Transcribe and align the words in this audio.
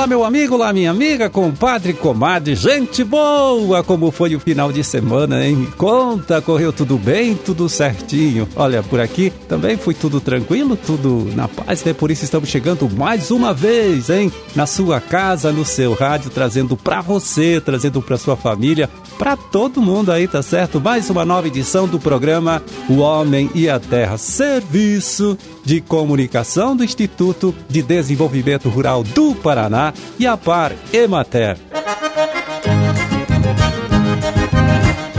Olá, 0.00 0.06
meu 0.06 0.24
amigo, 0.24 0.54
olá, 0.54 0.72
minha 0.72 0.90
amiga, 0.90 1.28
compadre, 1.28 1.92
comadre, 1.92 2.54
gente 2.54 3.04
boa! 3.04 3.84
Como 3.84 4.10
foi 4.10 4.34
o 4.34 4.40
final 4.40 4.72
de 4.72 4.82
semana, 4.82 5.44
hein? 5.44 5.68
Conta, 5.76 6.40
correu 6.40 6.72
tudo 6.72 6.96
bem, 6.96 7.34
tudo 7.34 7.68
certinho. 7.68 8.48
Olha, 8.56 8.82
por 8.82 8.98
aqui 8.98 9.30
também 9.46 9.76
foi 9.76 9.92
tudo 9.92 10.18
tranquilo, 10.18 10.74
tudo 10.74 11.30
na 11.36 11.46
paz, 11.48 11.84
né? 11.84 11.92
Por 11.92 12.10
isso 12.10 12.24
estamos 12.24 12.48
chegando 12.48 12.88
mais 12.88 13.30
uma 13.30 13.52
vez, 13.52 14.08
hein? 14.08 14.32
Na 14.56 14.64
sua 14.64 15.02
casa, 15.02 15.52
no 15.52 15.66
seu 15.66 15.92
rádio, 15.92 16.30
trazendo 16.30 16.78
pra 16.78 17.02
você, 17.02 17.60
trazendo 17.60 18.00
pra 18.00 18.16
sua 18.16 18.36
família, 18.36 18.88
pra 19.18 19.36
todo 19.36 19.82
mundo 19.82 20.10
aí, 20.10 20.26
tá 20.26 20.40
certo? 20.40 20.80
Mais 20.80 21.10
uma 21.10 21.26
nova 21.26 21.46
edição 21.46 21.86
do 21.86 22.00
programa 22.00 22.62
O 22.88 23.00
Homem 23.00 23.50
e 23.54 23.68
a 23.68 23.78
Terra. 23.78 24.16
Serviço 24.16 25.36
de 25.64 25.80
Comunicação 25.80 26.76
do 26.76 26.84
Instituto 26.84 27.54
de 27.68 27.82
Desenvolvimento 27.82 28.68
Rural 28.68 29.02
do 29.02 29.34
Paraná 29.34 29.92
e 30.18 30.26
a 30.26 30.36
Par 30.36 30.72
Emater. 30.92 31.58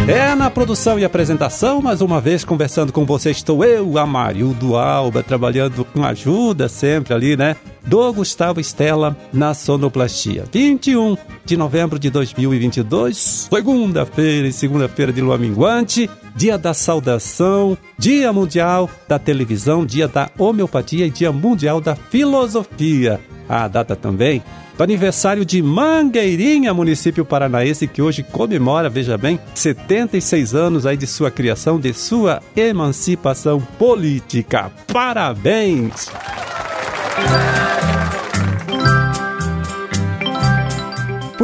É 0.07 0.35
na 0.35 0.49
produção 0.49 0.99
e 0.99 1.05
apresentação, 1.05 1.81
mais 1.81 2.01
uma 2.01 2.19
vez 2.19 2.43
conversando 2.43 2.91
com 2.91 3.05
você, 3.05 3.31
estou 3.31 3.63
eu, 3.63 3.97
Amarildo 3.97 4.75
Alba, 4.75 5.23
trabalhando 5.23 5.85
com 5.85 6.03
ajuda 6.03 6.67
sempre 6.67 7.13
ali, 7.13 7.37
né? 7.37 7.55
Do 7.85 8.13
Gustavo 8.13 8.59
Estela 8.59 9.15
na 9.33 9.53
sonoplastia. 9.53 10.45
21 10.51 11.17
de 11.43 11.57
novembro 11.57 11.97
de 11.97 12.09
2022, 12.09 13.47
segunda-feira 13.51 14.47
e 14.47 14.53
segunda-feira 14.53 15.11
de 15.11 15.21
lua 15.21 15.37
minguante, 15.37 16.09
dia 16.35 16.57
da 16.57 16.73
saudação, 16.73 17.77
dia 17.97 18.31
mundial 18.31 18.89
da 19.07 19.17
televisão, 19.17 19.85
dia 19.85 20.07
da 20.07 20.29
homeopatia 20.37 21.05
e 21.05 21.09
dia 21.09 21.31
mundial 21.31 21.81
da 21.81 21.95
filosofia. 21.95 23.19
A 23.49 23.67
data 23.67 23.95
também 23.95 24.41
do 24.77 24.83
aniversário 24.83 25.45
de 25.45 25.61
Mangueirinha, 25.61 26.73
município 26.73 27.23
paranaense, 27.23 27.87
que 27.87 28.01
hoje 28.01 28.23
comemora, 28.23 28.89
veja 28.89 29.17
bem, 29.17 29.39
76 29.53 30.55
anos 30.55 30.85
aí 30.85 30.97
de 30.97 31.05
sua 31.05 31.29
criação, 31.29 31.79
de 31.79 31.93
sua 31.93 32.41
emancipação 32.55 33.61
política. 33.77 34.71
Parabéns! 34.91 36.09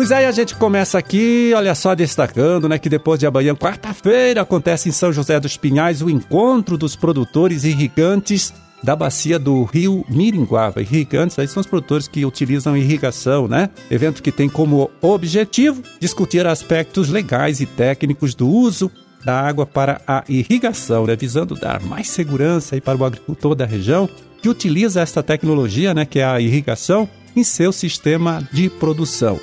Pois 0.08 0.20
aí 0.20 0.26
a 0.26 0.32
gente 0.32 0.56
começa 0.56 0.98
aqui, 0.98 1.52
olha 1.54 1.76
só, 1.76 1.94
destacando, 1.94 2.70
né, 2.70 2.80
que 2.80 2.88
depois 2.88 3.20
de 3.20 3.28
amanhã, 3.28 3.54
quarta-feira, 3.54 4.40
acontece 4.40 4.88
em 4.88 4.92
São 4.94 5.12
José 5.12 5.38
dos 5.38 5.58
Pinhais 5.58 6.02
o 6.02 6.10
encontro 6.10 6.78
dos 6.78 6.96
produtores 6.96 7.66
irrigantes 7.66 8.54
da 8.82 8.96
bacia 8.96 9.38
do 9.38 9.66
rio 9.66 10.06
Miringuava. 10.08 10.82
Irrigantes, 10.82 11.38
aí 11.38 11.46
são 11.46 11.60
os 11.60 11.68
produtores 11.68 12.08
que 12.08 12.26
utilizam 12.26 12.78
irrigação, 12.78 13.50
né? 13.50 13.70
Evento 13.92 14.24
que 14.24 14.32
tem 14.32 14.48
como 14.48 14.90
objetivo 15.02 15.84
discutir 16.00 16.48
aspectos 16.48 17.10
legais 17.10 17.60
e 17.60 17.66
técnicos 17.66 18.34
do 18.34 18.48
uso 18.48 18.90
da 19.26 19.38
água 19.38 19.66
para 19.66 20.00
a 20.08 20.24
irrigação, 20.30 21.06
né? 21.06 21.18
visando 21.18 21.54
dar 21.54 21.82
mais 21.82 22.08
segurança 22.08 22.76
aí 22.76 22.80
para 22.80 22.98
o 22.98 23.04
agricultor 23.04 23.56
da 23.56 23.66
região 23.66 24.10
que 24.42 24.48
utiliza 24.48 25.02
esta 25.02 25.22
tecnologia, 25.22 25.94
né, 25.94 26.06
que 26.06 26.20
é 26.20 26.24
a 26.24 26.40
irrigação, 26.40 27.10
em 27.36 27.44
seu 27.44 27.74
sistema 27.74 28.48
de 28.54 28.70
produção. 28.70 29.38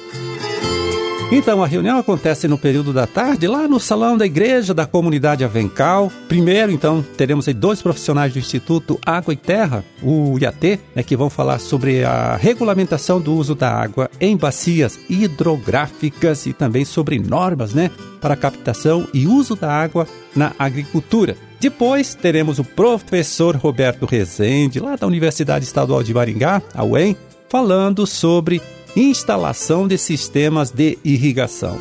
Então, 1.33 1.65
a 1.65 1.67
reunião 1.67 1.99
acontece 1.99 2.47
no 2.47 2.57
período 2.57 2.93
da 2.93 3.07
tarde, 3.07 3.49
lá 3.49 3.67
no 3.67 3.81
salão 3.81 4.17
da 4.17 4.27
igreja 4.27 4.73
da 4.73 4.87
comunidade 4.87 5.43
Avencal. 5.43 6.13
Primeiro, 6.29 6.71
então, 6.71 7.05
teremos 7.17 7.49
aí 7.49 7.55
dois 7.55 7.83
profissionais 7.83 8.33
do 8.33 8.39
Instituto 8.39 9.01
Água 9.05 9.33
e 9.33 9.37
Terra, 9.37 9.85
o 10.03 10.39
IAT, 10.39 10.79
né, 10.95 11.03
que 11.03 11.17
vão 11.17 11.29
falar 11.29 11.59
sobre 11.59 12.05
a 12.05 12.37
regulamentação 12.37 13.21
do 13.21 13.35
uso 13.35 13.55
da 13.55 13.71
água 13.71 14.09
em 14.21 14.37
bacias 14.37 15.01
hidrográficas 15.09 16.47
e 16.47 16.53
também 16.53 16.85
sobre 16.85 17.19
normas 17.19 17.75
né, 17.75 17.91
para 18.21 18.37
captação 18.37 19.09
e 19.13 19.27
uso 19.27 19.57
da 19.57 19.73
água 19.73 20.07
na 20.37 20.53
agricultura. 20.59 21.37
Depois 21.59 22.15
teremos 22.15 22.59
o 22.59 22.65
professor 22.65 23.57
Roberto 23.57 24.05
Rezende, 24.07 24.79
lá 24.79 24.95
da 24.95 25.07
Universidade 25.07 25.65
Estadual 25.65 26.03
de 26.03 26.13
Maringá, 26.13 26.63
a 26.75 26.85
UEM, 26.85 27.17
falando 27.49 28.07
sobre 28.07 28.61
instalação 28.97 29.87
de 29.87 29.99
sistemas 29.99 30.71
de 30.71 30.99
irrigação. 31.05 31.79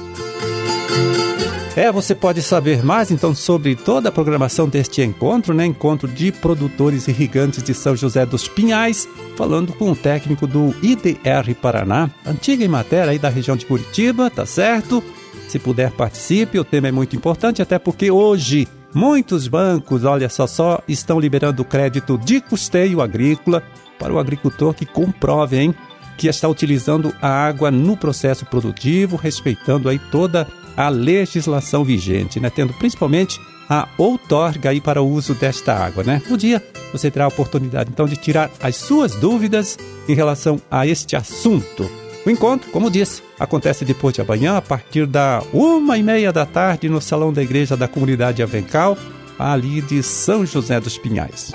É, 1.75 1.91
você 1.91 2.13
pode 2.13 2.43
saber 2.43 2.85
mais 2.85 3.09
então 3.09 3.33
sobre 3.33 3.75
toda 3.75 4.09
a 4.09 4.11
programação 4.11 4.69
deste 4.69 5.01
encontro, 5.01 5.55
né? 5.55 5.65
Encontro 5.65 6.07
de 6.07 6.31
produtores 6.31 7.07
irrigantes 7.07 7.63
de 7.63 7.73
São 7.73 7.95
José 7.95 8.27
dos 8.27 8.47
Pinhais, 8.47 9.07
falando 9.35 9.73
com 9.73 9.91
o 9.91 9.95
técnico 9.95 10.45
do 10.45 10.75
IDR 10.83 11.55
Paraná, 11.59 12.11
antiga 12.23 12.67
matéria 12.69 13.09
aí 13.11 13.17
da 13.17 13.27
região 13.27 13.57
de 13.57 13.65
Curitiba, 13.65 14.29
tá 14.29 14.45
certo? 14.45 15.03
Se 15.47 15.57
puder 15.57 15.91
participe, 15.91 16.59
o 16.59 16.63
tema 16.63 16.89
é 16.89 16.91
muito 16.91 17.15
importante, 17.15 17.61
até 17.61 17.79
porque 17.79 18.11
hoje 18.11 18.67
muitos 18.93 19.47
bancos, 19.47 20.03
olha 20.03 20.29
só, 20.29 20.45
só 20.45 20.79
estão 20.87 21.19
liberando 21.19 21.65
crédito 21.65 22.19
de 22.19 22.39
custeio 22.39 23.01
agrícola 23.01 23.63
para 23.97 24.13
o 24.13 24.19
agricultor 24.19 24.75
que 24.75 24.85
comprove, 24.85 25.57
hein? 25.57 25.75
Que 26.17 26.27
está 26.27 26.47
utilizando 26.47 27.13
a 27.21 27.27
água 27.27 27.71
no 27.71 27.97
processo 27.97 28.45
produtivo, 28.45 29.15
respeitando 29.15 29.89
aí 29.89 29.99
toda 29.99 30.47
a 30.75 30.89
legislação 30.89 31.83
vigente, 31.83 32.39
né? 32.39 32.49
Tendo 32.49 32.73
principalmente 32.73 33.39
a 33.69 33.87
outorga 33.97 34.69
aí 34.69 34.81
para 34.81 35.01
o 35.01 35.09
uso 35.09 35.33
desta 35.33 35.73
água, 35.73 36.03
né? 36.03 36.21
No 36.29 36.37
dia 36.37 36.61
você 36.91 37.09
terá 37.09 37.25
a 37.25 37.29
oportunidade 37.29 37.89
então 37.91 38.05
de 38.05 38.15
tirar 38.15 38.51
as 38.61 38.75
suas 38.75 39.15
dúvidas 39.15 39.77
em 40.07 40.13
relação 40.13 40.61
a 40.69 40.85
este 40.85 41.15
assunto. 41.15 41.89
O 42.25 42.29
encontro, 42.29 42.71
como 42.71 42.89
disse, 42.89 43.21
acontece 43.37 43.83
depois 43.83 44.15
de 44.15 44.21
amanhã, 44.21 44.55
a 44.55 44.61
partir 44.61 45.05
da 45.05 45.43
uma 45.51 45.97
e 45.97 46.03
meia 46.03 46.31
da 46.31 46.45
tarde, 46.45 46.87
no 46.87 47.01
Salão 47.01 47.33
da 47.33 47.43
Igreja 47.43 47.75
da 47.75 47.87
Comunidade 47.87 48.41
Avencal, 48.41 48.97
ali 49.37 49.81
de 49.81 50.01
São 50.01 50.45
José 50.45 50.79
dos 50.79 50.97
Pinhais. 50.97 51.51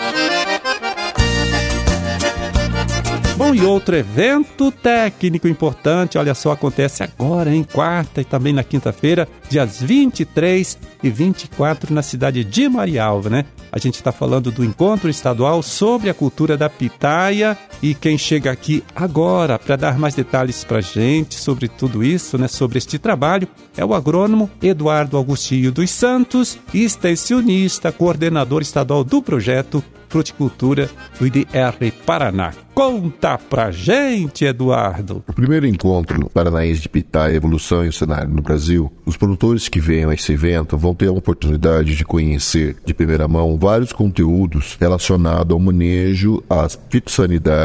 Bom, 3.39 3.55
e 3.55 3.65
outro 3.65 3.95
evento 3.95 4.73
técnico 4.73 5.47
importante, 5.47 6.19
olha 6.19 6.35
só, 6.35 6.51
acontece 6.51 7.05
agora, 7.05 7.55
em 7.55 7.63
quarta 7.63 8.21
e 8.21 8.25
também 8.25 8.53
na 8.53 8.65
quinta-feira, 8.65 9.29
dias 9.49 9.81
23 9.81 10.77
e 11.05 11.09
24, 11.09 11.95
na 11.95 12.03
cidade 12.03 12.43
de 12.43 12.69
Marialva, 12.69 13.31
né? 13.31 13.45
A 13.71 13.79
gente 13.79 13.95
está 13.95 14.11
falando 14.11 14.51
do 14.51 14.65
encontro 14.65 15.09
estadual 15.09 15.63
sobre 15.63 16.11
a 16.11 16.15
cultura 16.15 16.57
da 16.57 16.69
pitaia 16.69 17.57
e 17.83 17.95
quem 17.95 18.19
chega 18.19 18.51
aqui 18.51 18.83
agora 18.95 19.59
para 19.59 19.77
dar 19.77 19.99
mais 19.99 20.15
detalhes 20.15 20.65
para 20.65 20.81
gente 20.81 21.35
sobre 21.37 21.69
tudo 21.69 22.03
isso, 22.03 22.37
né, 22.39 22.49
sobre 22.49 22.79
este 22.79 22.99
trabalho, 22.99 23.49
é 23.77 23.85
o 23.85 23.95
agrônomo 23.95 24.51
Eduardo 24.63 25.17
Augustinho 25.17 25.73
dos 25.73 25.91
Santos, 25.91 26.59
extensionista, 26.73 27.93
coordenador 27.93 28.63
estadual 28.63 29.05
do 29.05 29.23
projeto 29.23 29.83
Fruticultura 30.09 30.89
do 31.19 31.27
IDR 31.27 31.93
Paraná. 32.07 32.53
Conta 32.75 33.37
pra 33.37 33.73
gente, 33.73 34.45
Eduardo. 34.45 35.25
O 35.27 35.33
primeiro 35.33 35.67
encontro 35.67 36.31
paranaense 36.31 36.81
de 36.81 36.89
pitaia, 36.89 37.35
evolução 37.35 37.85
e 37.85 37.89
o 37.89 37.93
cenário 37.93 38.33
no 38.33 38.41
Brasil, 38.41 38.91
os 39.05 39.17
produtores 39.17 39.69
que 39.69 39.81
venham 39.81 40.11
a 40.11 40.15
esse 40.15 40.33
evento 40.33 40.79
vão 40.79 40.95
ter 40.95 41.09
a 41.09 41.13
oportunidade 41.13 41.97
de 41.97 42.05
conhecer 42.05 42.77
de 42.87 42.95
primeira 42.95 43.27
mão 43.27 43.59
vários 43.59 43.93
conteúdos 43.93 44.77
relacionados 44.81 45.53
ao 45.53 45.59
manejo, 45.59 46.41
à 46.49 46.69
fitossanidade, 46.89 47.59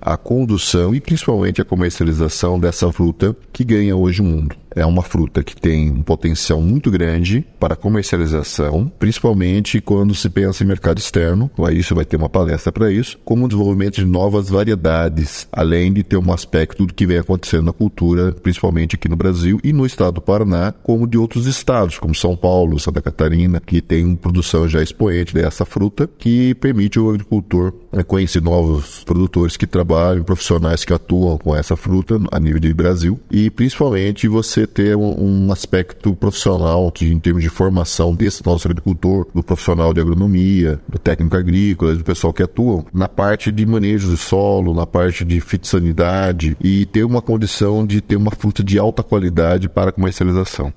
à 0.00 0.16
condução 0.16 0.94
e 0.94 1.00
principalmente 1.00 1.60
à 1.60 1.64
comercialização 1.64 2.58
dessa 2.58 2.90
fruta 2.92 3.36
que 3.52 3.64
ganha 3.64 3.96
hoje 3.96 4.20
o 4.20 4.24
mundo. 4.24 4.56
É 4.78 4.86
uma 4.86 5.02
fruta 5.02 5.42
que 5.42 5.56
tem 5.56 5.90
um 5.90 6.02
potencial 6.02 6.60
muito 6.60 6.88
grande 6.88 7.44
para 7.58 7.74
comercialização, 7.74 8.90
principalmente 8.96 9.80
quando 9.80 10.14
se 10.14 10.30
pensa 10.30 10.62
em 10.62 10.68
mercado 10.68 10.98
externo. 10.98 11.50
Aí 11.58 11.80
isso 11.80 11.96
vai 11.96 12.04
ter 12.04 12.16
uma 12.16 12.28
palestra 12.28 12.70
para 12.70 12.88
isso, 12.88 13.18
como 13.24 13.44
o 13.44 13.48
desenvolvimento 13.48 13.96
de 13.96 14.04
novas 14.04 14.48
variedades, 14.48 15.48
além 15.50 15.92
de 15.92 16.04
ter 16.04 16.16
um 16.16 16.32
aspecto 16.32 16.86
do 16.86 16.94
que 16.94 17.08
vem 17.08 17.18
acontecendo 17.18 17.64
na 17.64 17.72
cultura, 17.72 18.30
principalmente 18.30 18.94
aqui 18.94 19.08
no 19.08 19.16
Brasil 19.16 19.58
e 19.64 19.72
no 19.72 19.84
estado 19.84 20.14
do 20.14 20.20
Paraná, 20.20 20.72
como 20.84 21.08
de 21.08 21.18
outros 21.18 21.46
estados, 21.46 21.98
como 21.98 22.14
São 22.14 22.36
Paulo, 22.36 22.78
Santa 22.78 23.02
Catarina, 23.02 23.60
que 23.60 23.82
tem 23.82 24.14
produção 24.14 24.68
já 24.68 24.80
expoente 24.80 25.34
dessa 25.34 25.64
fruta, 25.64 26.08
que 26.18 26.54
permite 26.54 27.00
o 27.00 27.10
agricultor 27.10 27.74
né, 27.92 28.04
conhecer 28.04 28.40
novos 28.40 29.02
produtores 29.02 29.56
que 29.56 29.66
trabalham, 29.66 30.22
profissionais 30.22 30.84
que 30.84 30.92
atuam 30.92 31.36
com 31.36 31.56
essa 31.56 31.74
fruta 31.74 32.20
a 32.30 32.38
nível 32.38 32.60
de 32.60 32.72
Brasil 32.72 33.18
e 33.28 33.50
principalmente 33.50 34.28
você 34.28 34.67
ter 34.68 34.96
um, 34.96 35.46
um 35.48 35.52
aspecto 35.52 36.14
profissional 36.14 36.92
em 37.00 37.18
termos 37.18 37.42
de 37.42 37.48
formação 37.48 38.14
desse 38.14 38.44
nosso 38.44 38.68
agricultor, 38.68 39.26
do 39.34 39.42
profissional 39.42 39.92
de 39.92 40.00
agronomia, 40.00 40.80
do 40.88 40.98
técnico 40.98 41.36
agrícola, 41.36 41.94
do 41.94 42.04
pessoal 42.04 42.32
que 42.32 42.42
atuam 42.42 42.84
na 42.92 43.08
parte 43.08 43.50
de 43.50 43.66
manejo 43.66 44.10
de 44.10 44.16
solo, 44.16 44.74
na 44.74 44.86
parte 44.86 45.24
de 45.24 45.40
fitossanidade 45.40 46.56
e 46.60 46.86
ter 46.86 47.04
uma 47.04 47.22
condição 47.22 47.86
de 47.86 48.00
ter 48.00 48.16
uma 48.16 48.30
fruta 48.30 48.62
de 48.62 48.78
alta 48.78 49.02
qualidade 49.02 49.68
para 49.68 49.92
comercialização. 49.92 50.72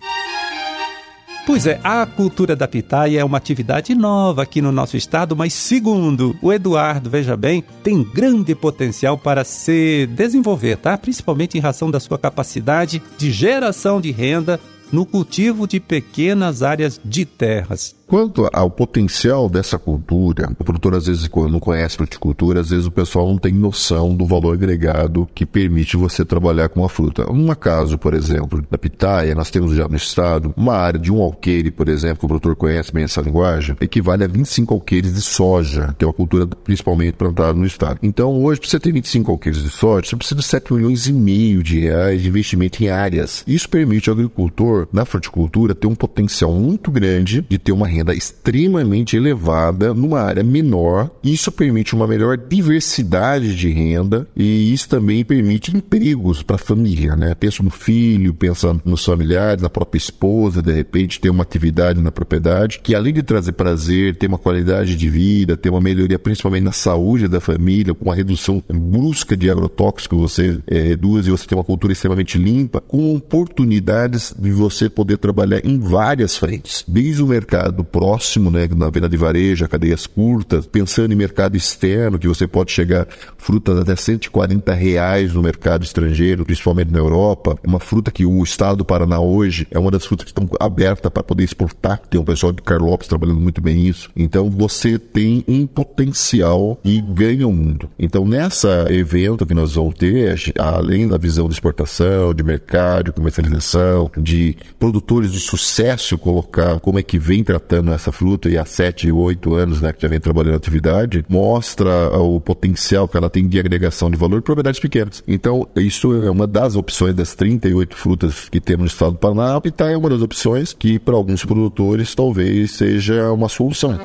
Pois 1.46 1.66
é, 1.66 1.80
a 1.84 2.06
cultura 2.06 2.56
da 2.56 2.68
pitaia 2.68 3.20
é 3.20 3.26
uma 3.26 3.38
atividade 3.38 3.96
nova 3.96 4.44
aqui 4.44 4.62
no 4.62 4.72
nosso 4.72 4.96
estado, 4.96 5.36
mas 5.36 5.54
segundo 5.54 6.36
o 6.42 6.54
Eduardo, 6.54 7.10
veja 7.10 7.36
bem, 7.36 7.64
tem 7.84 8.04
grande 8.04 8.54
potencial 8.54 9.18
para 9.18 9.44
se 9.44 10.08
desenvolver, 10.12 10.78
tá? 10.78 10.96
Principalmente 10.98 11.58
em 11.58 11.62
razão 11.62 11.90
da 11.90 12.00
sua 12.00 12.20
capacidade 12.20 13.02
de 13.18 13.32
geração 13.32 14.00
de 14.00 14.12
renda 14.12 14.60
no 14.92 15.06
cultivo 15.06 15.68
de 15.68 15.80
pequenas 15.80 16.62
áreas 16.62 17.02
de 17.04 17.26
terras. 17.26 17.96
Quanto 18.12 18.46
ao 18.52 18.70
potencial 18.70 19.48
dessa 19.48 19.80
cultura, 19.80 20.52
o 20.60 20.66
produtor 20.66 20.96
às 20.96 21.08
vezes 21.08 21.30
quando 21.30 21.54
não 21.54 21.62
conhece 21.62 21.96
fruticultura, 21.96 22.60
às 22.60 22.70
vezes 22.70 22.86
o 22.86 22.92
pessoal 22.92 23.26
não 23.26 23.38
tem 23.38 23.54
noção 23.54 24.14
do 24.14 24.26
valor 24.26 24.54
agregado 24.54 25.30
que 25.34 25.46
permite 25.46 25.96
você 25.96 26.26
trabalhar 26.26 26.68
com 26.68 26.84
a 26.84 26.90
fruta. 26.90 27.32
Um 27.32 27.48
caso, 27.56 27.98
por 27.98 28.14
exemplo, 28.14 28.62
da 28.70 28.78
pitaia, 28.78 29.34
nós 29.34 29.50
temos 29.50 29.74
já 29.74 29.88
no 29.88 29.96
estado 29.96 30.54
uma 30.58 30.76
área 30.76 31.00
de 31.00 31.10
um 31.10 31.22
alqueire, 31.22 31.72
por 31.72 31.88
exemplo, 31.88 32.18
que 32.18 32.26
o 32.26 32.28
produtor 32.28 32.54
conhece 32.58 32.92
bem 32.92 33.06
essa 33.06 33.22
linguagem, 33.22 33.78
equivale 33.80 34.26
a 34.26 34.28
25 34.28 34.74
alqueires 34.74 35.14
de 35.14 35.22
soja, 35.22 35.96
que 35.98 36.04
é 36.04 36.08
uma 36.08 36.14
cultura 36.14 36.46
principalmente 36.46 37.14
plantada 37.14 37.54
no 37.54 37.66
estado. 37.66 37.98
Então, 38.04 38.44
hoje, 38.44 38.60
para 38.60 38.70
você 38.72 38.80
ter 38.82 38.92
25 38.92 39.32
alqueires 39.32 39.64
de 39.64 39.70
soja, 39.70 40.08
você 40.08 40.18
precisa 40.18 40.36
de 40.36 40.44
7 40.44 40.74
milhões 40.74 41.08
e 41.08 41.14
meio 41.14 41.64
de 41.64 41.80
reais 41.80 42.22
de 42.22 42.28
investimento 42.28 42.84
em 42.84 42.90
áreas. 42.90 43.42
Isso 43.48 43.70
permite 43.70 44.10
ao 44.10 44.16
agricultor, 44.16 44.86
na 44.92 45.06
fruticultura, 45.06 45.74
ter 45.74 45.88
um 45.88 45.96
potencial 45.96 46.52
muito 46.52 46.92
grande 46.92 47.46
de 47.48 47.58
ter 47.58 47.72
uma 47.72 47.88
renda 47.88 48.01
renda 48.02 48.14
extremamente 48.14 49.16
elevada 49.16 49.94
numa 49.94 50.20
área 50.20 50.44
menor. 50.44 51.10
Isso 51.24 51.52
permite 51.52 51.96
uma 51.96 52.08
melhor 52.08 52.38
diversidade 52.38 53.56
de 53.56 53.70
renda 53.70 54.28
e 54.36 54.74
isso 54.74 54.90
também 54.90 55.24
permite 55.24 55.76
empregos 55.76 56.42
para 56.44 56.56
a 56.56 56.60
família, 56.60 57.16
né? 57.16 57.34
Pensa 57.36 57.64
no 57.64 57.70
filho, 57.70 58.34
pensa 58.34 58.76
nos 58.84 59.06
familiares, 59.06 59.62
na 59.62 59.70
própria 59.70 59.98
esposa, 59.98 60.62
de 60.62 60.72
repente 60.72 61.20
ter 61.20 61.30
uma 61.30 61.44
atividade 61.44 62.02
na 62.02 62.12
propriedade 62.12 62.80
que 62.80 62.96
além 62.96 63.14
de 63.14 63.24
trazer 63.24 63.52
prazer, 63.54 64.16
ter 64.16 64.28
uma 64.28 64.38
qualidade 64.38 64.96
de 64.96 65.10
vida, 65.10 65.56
ter 65.56 65.70
uma 65.70 65.82
melhoria 65.82 66.18
principalmente 66.18 66.64
na 66.64 66.72
saúde 66.72 67.28
da 67.28 67.40
família, 67.40 67.94
com 67.94 68.06
uma 68.06 68.16
redução 68.16 68.64
brusca 68.68 69.38
de 69.38 69.50
agrotóxicos, 69.50 70.20
você 70.20 70.60
é, 70.68 70.80
reduz 70.82 71.28
e 71.28 71.32
você 71.32 71.46
tem 71.46 71.58
uma 71.58 71.64
cultura 71.64 71.94
extremamente 71.94 72.38
limpa, 72.38 72.82
com 72.82 73.16
oportunidades 73.16 74.34
de 74.38 74.52
você 74.52 74.90
poder 74.90 75.18
trabalhar 75.18 75.64
em 75.64 75.80
várias 75.80 76.36
frentes, 76.36 76.84
desde 76.88 77.22
o 77.22 77.28
mercado 77.28 77.84
próximo, 77.92 78.50
né, 78.50 78.68
na 78.76 78.90
venda 78.90 79.10
de 79.10 79.18
varejo, 79.18 79.68
cadeias 79.68 80.08
curtas, 80.08 80.66
pensando 80.66 81.12
em 81.12 81.16
mercado 81.16 81.58
externo, 81.58 82.20
que 82.20 82.28
você 82.28 82.48
pode 82.48 82.72
chegar 82.72 83.08
frutas 83.38 83.78
até 83.78 83.96
140 83.96 84.74
reais 84.74 85.34
no 85.34 85.42
mercado 85.42 85.84
estrangeiro, 85.84 86.46
principalmente 86.46 86.92
na 86.92 87.00
Europa. 87.00 87.58
É 87.64 87.68
uma 87.68 87.80
fruta 87.80 88.12
que 88.12 88.26
o 88.26 88.44
estado 88.44 88.78
do 88.78 88.86
Paraná 88.86 89.20
hoje 89.20 89.68
é 89.72 89.80
uma 89.80 89.92
das 89.92 90.06
frutas 90.06 90.26
que 90.26 90.32
estão 90.32 90.50
abertas 90.60 91.12
para 91.12 91.24
poder 91.24 91.44
exportar. 91.44 92.00
Tem 92.10 92.20
um 92.20 92.26
pessoal 92.26 92.52
de 92.52 92.62
Carlos 92.62 93.08
trabalhando 93.08 93.40
muito 93.40 93.62
bem 93.62 93.88
isso. 93.88 94.10
Então 94.16 94.50
você 94.50 94.98
tem 94.98 95.44
um 95.48 95.66
potencial 95.66 96.80
e 96.84 97.02
ganha 97.02 97.48
o 97.48 97.54
mundo. 97.54 97.90
Então 97.98 98.26
nessa 98.26 98.88
evento 98.90 99.46
que 99.46 99.54
nós 99.54 99.76
vamos 99.76 99.96
ter, 99.96 100.54
além 100.58 101.08
da 101.08 101.18
visão 101.18 101.48
de 101.48 101.54
exportação, 101.54 102.34
de 102.34 102.44
mercado, 102.44 103.06
de 103.06 103.12
comercialização, 103.12 104.10
de 104.18 104.56
produtores 104.80 105.32
de 105.32 105.40
sucesso 105.40 106.18
colocar 106.18 106.80
como 106.80 107.00
é 107.00 107.04
que 107.04 107.18
vem 107.18 107.44
tratando 107.44 107.81
trabalhando 107.82 107.94
essa 107.94 108.12
fruta 108.12 108.50
e 108.50 108.58
há 108.58 108.66
sete, 108.66 109.12
oito 109.12 109.54
anos 109.56 109.82
né, 109.82 109.92
que 109.92 110.02
já 110.02 110.08
vem 110.08 110.20
trabalhando 110.20 110.52
na 110.52 110.58
atividade, 110.58 111.26
mostra 111.28 112.10
o 112.18 112.40
potencial 112.40 113.08
que 113.08 113.18
ela 113.18 113.30
tem 113.30 113.48
de 113.48 113.60
agregação 113.60 114.10
de 114.10 114.18
valor 114.18 114.38
em 114.38 114.42
propriedades 114.42 114.80
pequenas. 114.80 115.24
Então, 115.28 115.68
isso 115.76 116.14
é 116.24 116.30
uma 116.30 116.48
das 116.48 116.76
opções 116.76 117.16
das 117.16 117.36
38 117.36 117.96
frutas 117.96 118.50
que 118.50 118.62
temos 118.62 118.82
no 118.82 118.88
estado 118.88 119.12
do 119.14 119.18
Paraná. 119.18 119.56
A 119.56 119.62
pitaia 119.62 119.94
é 119.94 119.98
uma 119.98 120.10
das 120.10 120.22
opções 120.22 120.74
que, 120.74 121.00
para 121.00 121.16
alguns 121.16 121.44
produtores, 121.44 122.14
talvez 122.16 122.72
seja 122.72 123.32
uma 123.32 123.50
solução. 123.50 124.00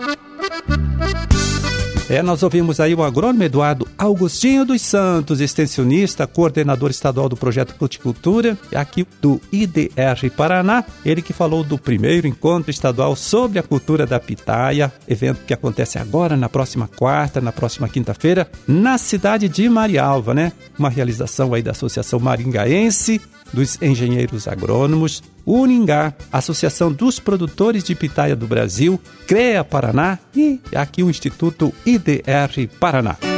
É, 2.09 2.23
nós 2.23 2.45
ouvimos 2.45 2.79
aí 2.79 2.95
o 2.95 3.03
agrônomo 3.03 3.43
Eduardo 3.43 3.89
Augustinho 3.99 4.65
dos 4.65 4.81
Santos, 4.81 5.41
extensionista, 5.41 6.25
coordenador 6.25 6.89
estadual 6.89 7.29
do 7.29 7.37
projeto 7.37 7.75
Fruticultura, 7.75 8.57
aqui 8.73 9.05
do 9.21 9.41
IDR 9.51 10.31
Paraná. 10.37 10.85
Ele 11.05 11.21
que 11.21 11.33
falou 11.33 11.65
do 11.65 11.77
primeiro 11.77 12.29
encontro 12.29 12.71
estadual 12.71 13.17
sobre 13.17 13.59
a 13.59 13.63
cultura 13.63 14.07
da 14.07 14.21
pitaia, 14.21 14.93
evento 15.09 15.45
que 15.45 15.53
acontece 15.53 15.99
agora, 15.99 16.37
na 16.37 16.49
próxima 16.49 16.87
quarta, 16.87 17.41
na 17.41 17.51
próxima 17.51 17.89
quinta-feira, 17.89 18.49
na 18.69 18.99
cidade 18.99 19.49
de 19.49 19.69
Marialva, 19.69 20.33
né? 20.33 20.53
Uma 20.79 20.89
realização 20.89 21.55
aí 21.55 21.63
da 21.63 21.73
Associação 21.73 22.21
Maringaense 22.21 23.21
dos 23.53 23.81
Engenheiros 23.81 24.49
Agrônomos, 24.49 25.23
Uningá, 25.45 26.13
Associação 26.33 26.93
dos 26.93 27.19
Produtores 27.21 27.85
de 27.85 27.95
Pitaia 27.95 28.35
do 28.35 28.47
Brasil, 28.47 29.01
CREA 29.27 29.63
Paraná 29.65 30.19
e 30.35 30.61
aqui 30.75 31.03
o 31.03 31.11
Instituto 31.11 31.73
IDR 31.85 32.69
Paraná. 32.81 33.36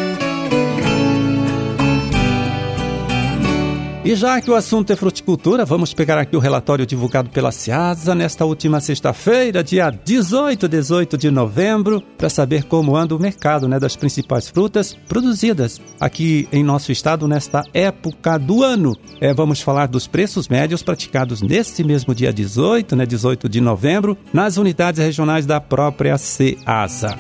E 4.05 4.15
já 4.15 4.41
que 4.41 4.51
o 4.51 4.55
assunto 4.55 4.93
é 4.93 4.97
fruticultura, 4.97 5.65
vamos 5.65 5.93
pegar 5.93 6.19
aqui 6.19 6.37
o 6.37 6.41
relatório 6.41 6.87
divulgado 6.87 7.31
pela 7.31 7.51
Ciasa 7.51 8.15
nesta 8.15 8.45
última 8.45 8.81
sexta-feira, 8.81 9.63
dia 9.63 9.91
18, 9.91 10.69
18 10.69 11.19
de 11.19 11.31
novembro, 11.31 12.01
para 12.17 12.31
saber 12.31 12.65
como 12.65 12.97
anda 12.97 13.15
o 13.15 13.19
mercado 13.19 13.69
né, 13.69 13.79
das 13.79 13.97
principais 13.97 14.49
frutas 14.49 14.97
produzidas 15.09 15.81
aqui 16.01 16.49
em 16.53 16.63
nosso 16.63 16.93
estado 16.93 17.27
nesta 17.27 17.65
época 17.75 18.39
do 18.39 18.63
ano. 18.63 18.97
É, 19.21 19.35
vamos 19.35 19.61
falar 19.61 19.89
dos 19.89 20.07
preços 20.07 20.49
médios 20.49 20.83
praticados 20.83 21.43
neste 21.43 21.83
mesmo 21.83 22.15
dia 22.15 22.33
18, 22.33 22.95
né, 22.95 23.05
18 23.05 23.49
de 23.49 23.61
novembro, 23.61 24.17
nas 24.33 24.57
unidades 24.59 25.05
regionais 25.05 25.45
da 25.45 25.61
própria 25.61 26.17
Ciasa. 26.17 27.19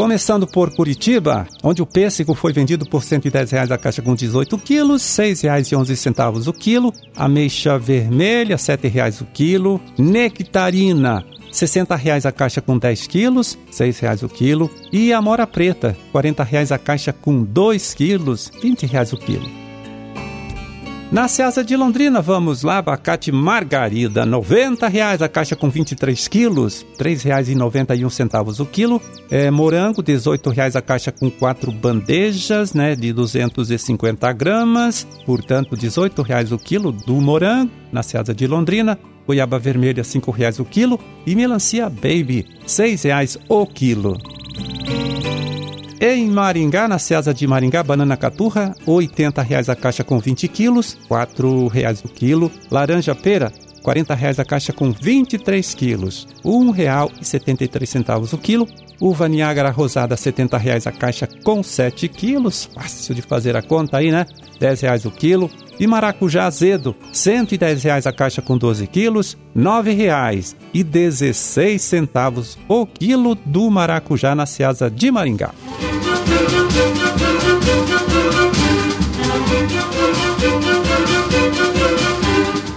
Começando 0.00 0.46
por 0.46 0.74
Curitiba, 0.74 1.46
onde 1.62 1.82
o 1.82 1.86
pêssego 1.86 2.34
foi 2.34 2.54
vendido 2.54 2.86
por 2.86 3.04
110 3.04 3.50
reais 3.50 3.70
a 3.70 3.76
caixa 3.76 4.00
com 4.00 4.14
18 4.14 4.56
quilos, 4.56 5.18
R$ 5.18 5.24
6,11 5.34 6.48
o 6.48 6.52
quilo. 6.54 6.90
Ameixa 7.14 7.78
vermelha, 7.78 8.56
7 8.56 8.88
reais 8.88 9.20
o 9.20 9.26
quilo. 9.26 9.78
Nectarina, 9.98 11.22
60 11.52 11.94
reais 11.96 12.24
a 12.24 12.32
caixa 12.32 12.62
com 12.62 12.78
10 12.78 13.06
quilos, 13.08 13.58
R$ 13.78 13.94
reais 14.00 14.22
o 14.22 14.28
quilo. 14.30 14.70
E 14.90 15.12
amora 15.12 15.46
preta, 15.46 15.94
40 16.12 16.44
reais 16.44 16.72
a 16.72 16.78
caixa 16.78 17.12
com 17.12 17.44
2 17.44 17.92
quilos, 17.92 18.50
20 18.62 18.86
reais 18.86 19.12
o 19.12 19.18
quilo. 19.18 19.59
Na 21.12 21.26
Ceasa 21.26 21.64
de 21.64 21.76
Londrina, 21.76 22.22
vamos 22.22 22.62
lá, 22.62 22.78
abacate 22.78 23.32
margarida, 23.32 24.24
90 24.24 24.86
reais 24.86 25.20
a 25.20 25.28
caixa 25.28 25.56
com 25.56 25.68
23 25.68 26.28
quilos, 26.28 26.86
R$ 26.96 27.04
3,91 27.04 28.60
o 28.60 28.66
quilo. 28.66 29.02
É, 29.28 29.50
morango, 29.50 30.04
18 30.04 30.50
reais 30.50 30.76
a 30.76 30.80
caixa 30.80 31.10
com 31.10 31.28
quatro 31.28 31.72
bandejas, 31.72 32.74
né, 32.74 32.94
de 32.94 33.12
250 33.12 34.32
gramas, 34.32 35.04
portanto, 35.26 35.76
18 35.76 36.22
reais 36.22 36.52
o 36.52 36.58
quilo 36.58 36.92
do 36.92 37.14
morango, 37.14 37.72
na 37.92 38.04
Ceasa 38.04 38.32
de 38.32 38.46
Londrina. 38.46 38.96
Goiaba 39.26 39.58
vermelha, 39.58 40.04
5 40.04 40.30
reais 40.30 40.60
o 40.60 40.64
quilo. 40.64 40.98
E 41.26 41.34
melancia 41.34 41.88
baby, 41.90 42.46
6 42.66 43.02
reais 43.02 43.38
o 43.48 43.66
quilo. 43.66 44.16
Em 46.02 46.26
Maringá, 46.30 46.88
na 46.88 46.98
César 46.98 47.34
de 47.34 47.46
Maringá, 47.46 47.82
banana 47.82 48.16
caturra, 48.16 48.74
80 48.86 49.42
reais 49.42 49.68
a 49.68 49.76
caixa 49.76 50.02
com 50.02 50.18
20 50.18 50.48
quilos, 50.48 50.96
R$ 51.10 51.68
reais 51.70 52.02
o 52.02 52.08
quilo. 52.08 52.50
Laranja 52.70 53.14
pera, 53.14 53.52
40 53.82 54.14
reais 54.14 54.38
a 54.38 54.44
caixa 54.44 54.72
com 54.72 54.92
23 54.92 55.74
quilos, 55.74 56.28
R$ 56.44 56.50
1,73 56.50 58.32
o 58.32 58.38
quilo. 58.38 58.68
Uva 59.00 59.28
Niágara 59.28 59.70
rosada, 59.70 60.16
70 60.16 60.56
reais 60.58 60.86
a 60.86 60.92
caixa 60.92 61.26
com 61.42 61.60
7 61.62 62.06
quilos. 62.08 62.68
Fácil 62.74 63.14
de 63.14 63.22
fazer 63.22 63.56
a 63.56 63.62
conta 63.62 63.96
aí, 63.96 64.10
né? 64.10 64.26
10 64.58 64.80
reais 64.82 65.06
o 65.06 65.10
quilo. 65.10 65.50
E 65.78 65.86
maracujá 65.86 66.44
azedo, 66.44 66.94
110 67.10 67.82
reais 67.82 68.06
a 68.06 68.12
caixa 68.12 68.42
com 68.42 68.58
12 68.58 68.86
quilos, 68.86 69.38
R$ 69.56 69.62
9,16 69.62 72.58
o 72.68 72.86
quilo 72.86 73.34
do 73.34 73.70
maracujá 73.70 74.34
na 74.34 74.44
Ceasa 74.44 74.90
de 74.90 75.10
Maringá. 75.10 75.54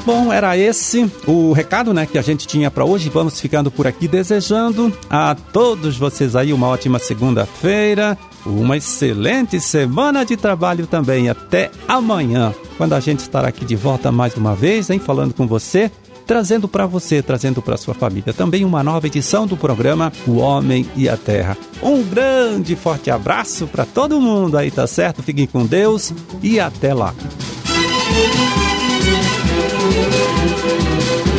Bom, 0.05 0.33
era 0.33 0.57
esse 0.57 1.09
o 1.25 1.53
recado, 1.53 1.93
né, 1.93 2.05
que 2.05 2.17
a 2.17 2.21
gente 2.21 2.45
tinha 2.45 2.69
para 2.69 2.83
hoje. 2.83 3.09
Vamos 3.09 3.39
ficando 3.39 3.71
por 3.71 3.87
aqui 3.87 4.05
desejando 4.05 4.91
a 5.09 5.33
todos 5.33 5.97
vocês 5.97 6.35
aí 6.35 6.51
uma 6.51 6.67
ótima 6.67 6.99
segunda-feira, 6.99 8.17
uma 8.45 8.75
excelente 8.75 9.61
semana 9.61 10.25
de 10.25 10.35
trabalho 10.35 10.85
também. 10.87 11.29
Até 11.29 11.71
amanhã, 11.87 12.53
quando 12.77 12.93
a 12.93 12.99
gente 12.99 13.19
estará 13.19 13.47
aqui 13.47 13.63
de 13.63 13.77
volta 13.77 14.11
mais 14.11 14.35
uma 14.35 14.53
vez, 14.53 14.89
hein, 14.89 14.99
falando 14.99 15.33
com 15.33 15.47
você 15.47 15.89
trazendo 16.25 16.67
para 16.69 16.85
você, 16.85 17.21
trazendo 17.21 17.61
para 17.61 17.75
sua 17.75 17.93
família 17.93 18.33
também 18.33 18.63
uma 18.63 18.81
nova 18.81 19.07
edição 19.07 19.45
do 19.45 19.57
programa 19.57 20.11
O 20.25 20.37
Homem 20.37 20.85
e 20.95 21.09
a 21.09 21.17
Terra. 21.17 21.57
Um 21.81 22.01
grande 22.01 22.77
forte 22.77 23.11
abraço 23.11 23.67
para 23.67 23.85
todo 23.85 24.21
mundo 24.21 24.57
aí, 24.57 24.71
tá 24.71 24.87
certo? 24.87 25.21
Fiquem 25.21 25.45
com 25.45 25.65
Deus 25.65 26.13
e 26.41 26.61
até 26.61 26.93
lá. 26.93 27.13
Thank 29.83 31.27
you. 31.27 31.32